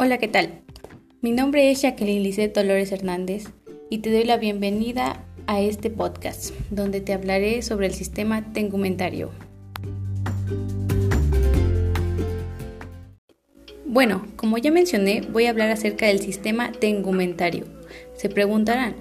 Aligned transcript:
Hola, 0.00 0.18
¿qué 0.18 0.28
tal? 0.28 0.60
Mi 1.22 1.32
nombre 1.32 1.72
es 1.72 1.82
Jacqueline 1.82 2.22
Lisset 2.22 2.54
Dolores 2.54 2.92
Hernández 2.92 3.46
y 3.90 3.98
te 3.98 4.12
doy 4.12 4.22
la 4.22 4.36
bienvenida 4.36 5.24
a 5.48 5.60
este 5.60 5.90
podcast, 5.90 6.54
donde 6.70 7.00
te 7.00 7.12
hablaré 7.12 7.62
sobre 7.62 7.88
el 7.88 7.94
sistema 7.94 8.52
tegumentario. 8.52 9.32
Bueno, 13.86 14.24
como 14.36 14.56
ya 14.58 14.70
mencioné, 14.70 15.22
voy 15.32 15.46
a 15.46 15.50
hablar 15.50 15.70
acerca 15.70 16.06
del 16.06 16.20
sistema 16.20 16.70
tegumentario. 16.70 17.64
Se 18.14 18.28
preguntarán, 18.28 18.94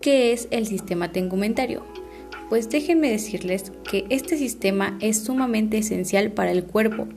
¿qué 0.00 0.32
es 0.32 0.46
el 0.52 0.66
sistema 0.66 1.10
tegumentario? 1.10 1.82
Pues 2.48 2.70
déjenme 2.70 3.10
decirles 3.10 3.72
que 3.90 4.04
este 4.08 4.38
sistema 4.38 4.96
es 5.00 5.24
sumamente 5.24 5.78
esencial 5.78 6.30
para 6.30 6.52
el 6.52 6.62
cuerpo, 6.62 7.08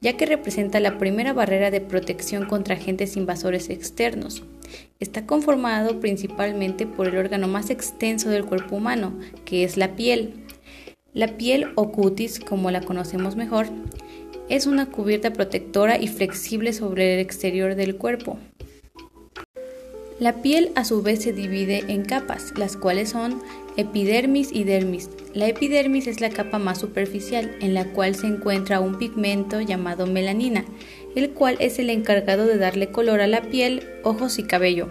ya 0.00 0.16
que 0.16 0.26
representa 0.26 0.80
la 0.80 0.98
primera 0.98 1.32
barrera 1.32 1.70
de 1.70 1.80
protección 1.80 2.46
contra 2.46 2.74
agentes 2.74 3.16
invasores 3.16 3.70
externos. 3.70 4.44
Está 5.00 5.26
conformado 5.26 6.00
principalmente 6.00 6.86
por 6.86 7.08
el 7.08 7.16
órgano 7.16 7.48
más 7.48 7.70
extenso 7.70 8.30
del 8.30 8.44
cuerpo 8.44 8.76
humano, 8.76 9.18
que 9.44 9.64
es 9.64 9.76
la 9.76 9.96
piel. 9.96 10.34
La 11.12 11.36
piel 11.36 11.72
o 11.76 11.92
cutis, 11.92 12.40
como 12.40 12.70
la 12.70 12.82
conocemos 12.82 13.36
mejor, 13.36 13.66
es 14.48 14.66
una 14.66 14.86
cubierta 14.86 15.32
protectora 15.32 15.98
y 15.98 16.08
flexible 16.08 16.72
sobre 16.72 17.14
el 17.14 17.20
exterior 17.20 17.74
del 17.74 17.96
cuerpo. 17.96 18.38
La 20.18 20.40
piel 20.40 20.72
a 20.76 20.86
su 20.86 21.02
vez 21.02 21.22
se 21.22 21.34
divide 21.34 21.84
en 21.88 22.02
capas, 22.02 22.54
las 22.56 22.78
cuales 22.78 23.10
son 23.10 23.42
epidermis 23.76 24.50
y 24.50 24.64
dermis. 24.64 25.10
La 25.34 25.46
epidermis 25.46 26.06
es 26.06 26.22
la 26.22 26.30
capa 26.30 26.58
más 26.58 26.78
superficial, 26.78 27.54
en 27.60 27.74
la 27.74 27.92
cual 27.92 28.14
se 28.14 28.26
encuentra 28.26 28.80
un 28.80 28.96
pigmento 28.96 29.60
llamado 29.60 30.06
melanina, 30.06 30.64
el 31.14 31.32
cual 31.32 31.56
es 31.60 31.78
el 31.78 31.90
encargado 31.90 32.46
de 32.46 32.56
darle 32.56 32.90
color 32.90 33.20
a 33.20 33.26
la 33.26 33.42
piel, 33.42 33.86
ojos 34.04 34.38
y 34.38 34.44
cabello. 34.44 34.90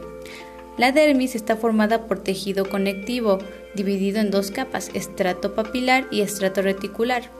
La 0.77 0.91
dermis 0.91 1.33
está 1.33 1.55
formada 1.55 2.05
por 2.05 2.19
tejido 2.19 2.69
conectivo, 2.69 3.39
dividido 3.73 4.19
en 4.19 4.29
dos 4.29 4.51
capas, 4.51 4.91
estrato 4.93 5.55
papilar 5.55 6.05
y 6.11 6.21
estrato 6.21 6.61
reticular. 6.61 7.31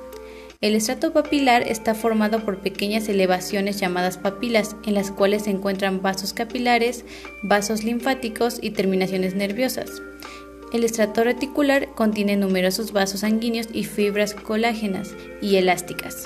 El 0.66 0.74
estrato 0.74 1.14
papilar 1.14 1.62
está 1.68 1.94
formado 1.94 2.44
por 2.44 2.58
pequeñas 2.58 3.08
elevaciones 3.08 3.80
llamadas 3.80 4.18
papilas, 4.18 4.76
en 4.84 4.96
las 4.96 5.12
cuales 5.12 5.44
se 5.44 5.52
encuentran 5.52 6.02
vasos 6.02 6.34
capilares, 6.34 7.06
vasos 7.44 7.84
linfáticos 7.84 8.58
y 8.60 8.72
terminaciones 8.72 9.36
nerviosas. 9.36 10.02
El 10.74 10.84
estrato 10.84 11.24
reticular 11.24 11.94
contiene 11.94 12.36
numerosos 12.36 12.94
vasos 12.94 13.20
sanguíneos 13.20 13.68
y 13.74 13.84
fibras 13.84 14.34
colágenas 14.34 15.14
y 15.40 15.58
elásticas. 15.58 16.24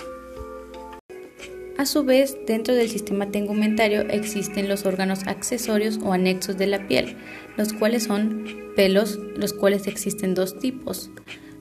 A 1.78 1.86
su 1.86 2.06
vez, 2.06 2.38
dentro 2.48 2.76
del 2.76 2.90
sistema 2.90 3.32
tegumentario 3.32 4.04
existen 4.04 4.70
los 4.70 4.86
órganos 4.86 5.28
accesorios 5.28 6.00
o 6.02 6.14
anexos 6.14 6.58
de 6.58 6.67
la 6.67 6.88
piel, 6.88 7.17
los 7.58 7.73
cuales 7.73 8.06
son 8.06 8.45
pelos, 8.78 9.20
los 9.36 9.52
cuales 9.52 9.86
existen 9.86 10.34
dos 10.34 10.60
tipos. 10.60 11.10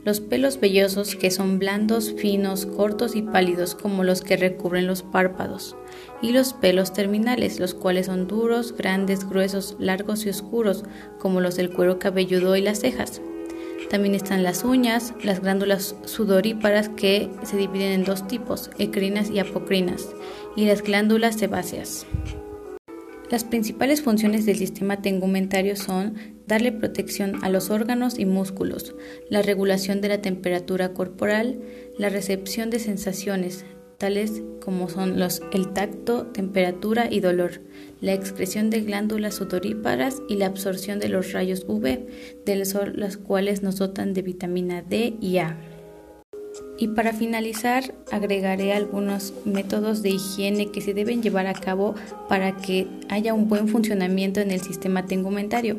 Los 0.08 0.20
pelos 0.20 0.58
vellosos 0.58 1.16
que 1.16 1.30
son 1.30 1.58
blandos, 1.58 2.14
finos, 2.16 2.64
cortos 2.64 3.14
y 3.14 3.20
pálidos 3.20 3.74
como 3.74 4.04
los 4.04 4.22
que 4.22 4.38
recubren 4.38 4.86
los 4.86 5.02
párpados. 5.02 5.76
Y 6.22 6.32
los 6.32 6.54
pelos 6.54 6.94
terminales, 6.94 7.60
los 7.60 7.74
cuales 7.74 8.06
son 8.06 8.26
duros, 8.26 8.74
grandes, 8.74 9.28
gruesos, 9.28 9.76
largos 9.78 10.24
y 10.24 10.30
oscuros 10.30 10.84
como 11.18 11.42
los 11.42 11.56
del 11.56 11.68
cuero 11.68 11.98
cabelludo 11.98 12.56
y 12.56 12.62
las 12.62 12.80
cejas. 12.80 13.20
También 13.90 14.14
están 14.14 14.42
las 14.42 14.64
uñas, 14.64 15.12
las 15.22 15.40
glándulas 15.40 15.94
sudoríparas 16.06 16.88
que 16.88 17.28
se 17.42 17.58
dividen 17.58 17.92
en 17.92 18.04
dos 18.04 18.26
tipos, 18.26 18.70
ecrinas 18.78 19.28
y 19.28 19.40
apocrinas, 19.40 20.08
y 20.56 20.64
las 20.64 20.80
glándulas 20.80 21.36
sebáceas. 21.36 22.06
Las 23.30 23.44
principales 23.44 24.00
funciones 24.00 24.46
del 24.46 24.56
sistema 24.56 25.02
tegumentario 25.02 25.76
son 25.76 26.14
darle 26.46 26.72
protección 26.72 27.44
a 27.44 27.50
los 27.50 27.68
órganos 27.68 28.18
y 28.18 28.24
músculos, 28.24 28.94
la 29.28 29.42
regulación 29.42 30.00
de 30.00 30.08
la 30.08 30.22
temperatura 30.22 30.94
corporal, 30.94 31.60
la 31.98 32.08
recepción 32.08 32.70
de 32.70 32.78
sensaciones, 32.78 33.66
tales 33.98 34.42
como 34.64 34.88
son 34.88 35.18
los, 35.18 35.42
el 35.52 35.74
tacto, 35.74 36.26
temperatura 36.28 37.08
y 37.10 37.20
dolor, 37.20 37.60
la 38.00 38.14
excreción 38.14 38.70
de 38.70 38.80
glándulas 38.80 39.34
sudoríparas 39.34 40.22
y 40.28 40.36
la 40.36 40.46
absorción 40.46 40.98
de 40.98 41.10
los 41.10 41.32
rayos 41.32 41.66
UV, 41.68 42.06
de 42.46 42.56
las 42.56 43.16
cuales 43.18 43.62
nos 43.62 43.76
dotan 43.76 44.14
de 44.14 44.22
vitamina 44.22 44.80
D 44.80 45.16
y 45.20 45.36
A. 45.38 45.58
Y 46.80 46.86
para 46.88 47.12
finalizar, 47.12 47.92
agregaré 48.12 48.72
algunos 48.72 49.34
métodos 49.44 50.00
de 50.02 50.10
higiene 50.10 50.70
que 50.70 50.80
se 50.80 50.94
deben 50.94 51.22
llevar 51.22 51.48
a 51.48 51.52
cabo 51.52 51.96
para 52.28 52.56
que 52.56 52.86
haya 53.08 53.34
un 53.34 53.48
buen 53.48 53.66
funcionamiento 53.66 54.40
en 54.40 54.52
el 54.52 54.60
sistema 54.60 55.04
tegumentario. 55.04 55.76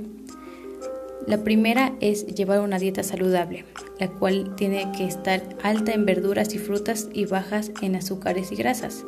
La 1.26 1.44
primera 1.44 1.94
es 2.02 2.26
llevar 2.28 2.60
una 2.60 2.80
dieta 2.80 3.04
saludable, 3.04 3.64
la 3.98 4.10
cual 4.10 4.56
tiene 4.58 4.92
que 4.98 5.06
estar 5.06 5.42
alta 5.64 5.94
en 5.94 6.06
verduras 6.06 6.54
y 6.54 6.58
frutas 6.58 7.08
y 7.14 7.26
bajas 7.26 7.72
en 7.81 7.96
azúcares 7.96 8.52
y 8.52 8.56
grasas. 8.56 9.06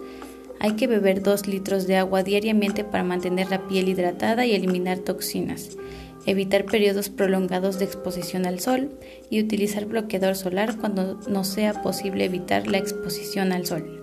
Hay 0.59 0.73
que 0.73 0.87
beber 0.87 1.23
2 1.23 1.47
litros 1.47 1.87
de 1.87 1.97
agua 1.97 2.23
diariamente 2.23 2.83
para 2.83 3.03
mantener 3.03 3.49
la 3.49 3.67
piel 3.67 3.89
hidratada 3.89 4.45
y 4.45 4.53
eliminar 4.53 4.99
toxinas. 4.99 5.77
Evitar 6.25 6.65
periodos 6.65 7.09
prolongados 7.09 7.79
de 7.79 7.85
exposición 7.85 8.45
al 8.45 8.59
sol 8.59 8.91
y 9.29 9.41
utilizar 9.41 9.85
bloqueador 9.85 10.35
solar 10.35 10.77
cuando 10.77 11.19
no 11.27 11.43
sea 11.43 11.81
posible 11.81 12.25
evitar 12.25 12.67
la 12.67 12.77
exposición 12.77 13.51
al 13.51 13.65
sol. 13.65 14.01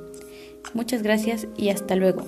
Muchas 0.74 1.02
gracias 1.02 1.46
y 1.56 1.68
hasta 1.70 1.94
luego. 1.94 2.24